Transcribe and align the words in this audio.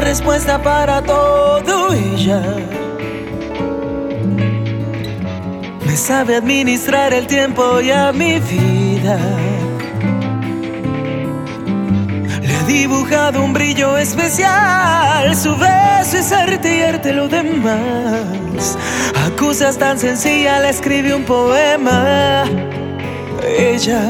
respuesta 0.00 0.62
para 0.62 1.02
todo 1.02 1.92
ella. 1.92 2.42
Me 5.86 5.96
sabe 5.96 6.36
administrar 6.36 7.14
el 7.14 7.26
tiempo 7.26 7.80
y 7.80 7.90
a 7.90 8.12
mi 8.12 8.38
vida. 8.40 9.18
Le 12.42 12.54
he 12.54 12.64
dibujado 12.64 13.42
un 13.42 13.52
brillo 13.52 13.96
especial. 13.96 15.34
Su 15.34 15.56
beso 15.56 16.18
es 16.18 16.32
arte 16.32 16.78
y 16.78 16.82
arte 16.82 17.12
lo 17.12 17.28
demás. 17.28 18.76
A 19.14 19.78
tan 19.78 19.98
sencillas 19.98 20.60
le 20.62 20.70
escribí 20.70 21.12
un 21.12 21.24
poema. 21.24 22.44
Ella 23.58 24.02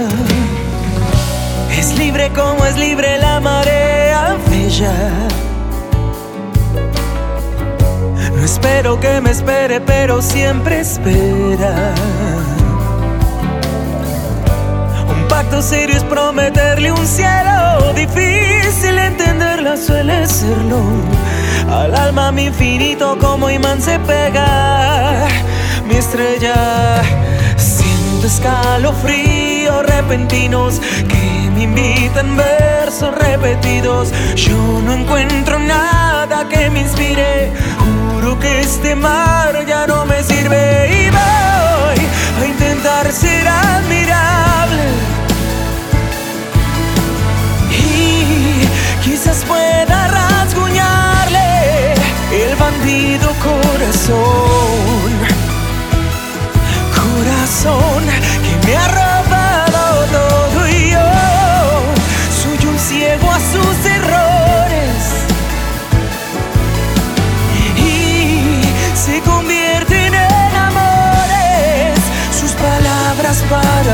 es 1.79 1.99
libre 1.99 2.31
como 2.35 2.65
es 2.65 2.77
libre 2.77 3.19
la 3.19 3.41
marea 3.41 4.37
bella. 4.51 4.93
Espero 8.47 9.01
que 9.01 9.21
me 9.21 9.33
espere, 9.33 9.81
pero 9.81 10.23
siempre 10.23 10.79
espera. 10.79 11.93
Un 15.09 15.27
pacto 15.29 15.61
serio 15.61 15.97
es 15.97 16.05
prometerle 16.05 16.93
un 16.93 17.07
cielo. 17.09 17.93
Difícil 17.97 18.97
entenderla 18.99 19.77
suele 19.77 20.29
serlo. 20.29 20.81
Al 21.69 21.93
alma 21.97 22.31
mi 22.31 22.45
infinito 22.45 23.19
como 23.19 23.51
imán 23.51 23.83
se 23.83 23.99
pega. 23.99 25.27
Mi 25.89 25.97
estrella 25.97 27.03
siento 27.57 28.29
escalofrío 28.29 29.83
repentinos 29.83 30.81
que 31.09 31.51
me 31.51 31.65
invitan 31.65 32.37
versos 32.37 33.13
repetidos. 33.13 34.13
Yo 34.37 34.57
no 34.85 34.93
encuentro 34.93 35.59
nada 35.59 36.47
que 36.49 36.71
me 36.71 36.83
inspire. 36.83 37.51
Este 38.87 38.95
mar 38.95 39.67
ya 39.67 39.85
no 39.89 39.96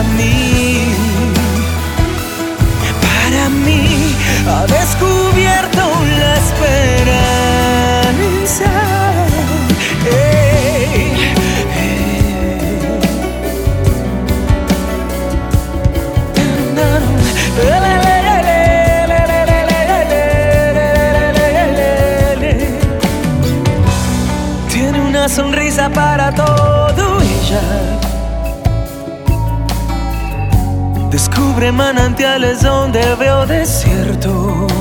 para 0.03 0.15
mí 0.15 0.95
para 3.01 3.49
mí 3.49 4.15
ha 4.49 4.67
descubierto 4.67 5.83
la 6.19 6.35
esperanza. 6.37 7.23
Tiene 24.69 25.01
una 25.01 25.29
sonrisa 25.29 25.89
para 25.91 26.33
todo 26.35 27.21
ella. 27.21 28.12
Descubre 31.13 31.71
manantiales 31.71 32.63
donde 32.63 33.15
veo 33.17 33.45
desiertos. 33.45 34.73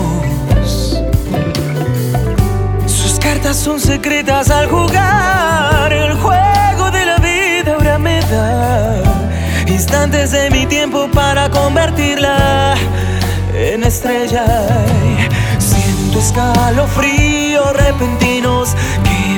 Sus 2.86 3.20
cartas 3.20 3.58
son 3.58 3.82
secretas 3.82 4.50
al 4.50 4.70
jugar 4.70 5.92
el 5.92 6.14
juego 6.14 6.90
de 6.90 7.06
la 7.06 7.18
vida. 7.18 7.74
Ahora 7.74 7.98
me 7.98 8.22
da 8.22 9.04
instantes 9.68 10.32
de 10.32 10.50
mi 10.52 10.66
tiempo 10.66 11.10
para 11.14 11.50
convertirla 11.50 12.76
en 13.54 13.84
estrella. 13.84 14.46
Siento 15.60 16.18
escalofríos 16.18 17.74
repentinos 17.76 18.74
que 19.04 19.38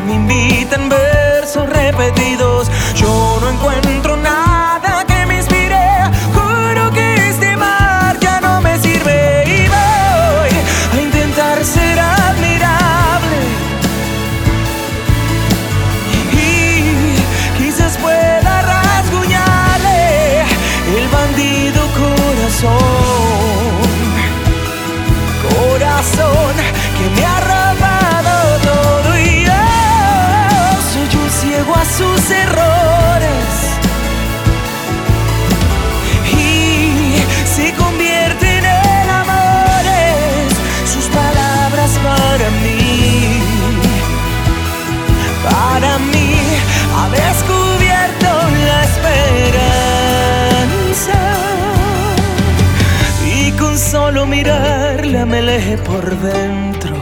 me 55.25 55.41
lee 55.41 55.77
por 55.85 56.05
dentro. 56.19 56.95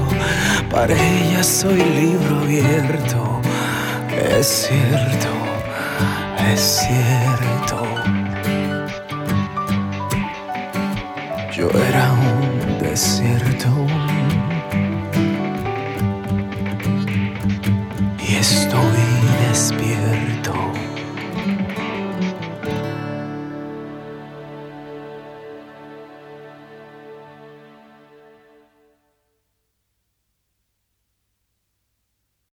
Para 0.69 0.93
ella 0.93 1.43
soy 1.43 1.77
libro 1.77 2.39
abierto. 2.39 3.41
Es 4.37 4.67
cierto 4.67 5.51
es 6.53 6.59
cierto. 6.59 7.83
Yo 11.53 11.69
era 11.69 12.11
un 12.13 12.79
desierto. 12.79 13.69
Y 18.19 18.35
estoy 18.35 19.03
despierto. 19.49 20.53